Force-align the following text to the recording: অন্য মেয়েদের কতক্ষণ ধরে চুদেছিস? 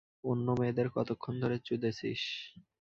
অন্য 0.23 0.47
মেয়েদের 0.59 0.87
কতক্ষণ 0.95 1.33
ধরে 1.43 1.57
চুদেছিস? 1.59 2.21